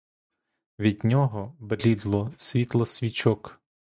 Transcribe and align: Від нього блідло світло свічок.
Від 0.79 1.03
нього 1.03 1.55
блідло 1.59 2.33
світло 2.37 2.85
свічок. 2.85 3.59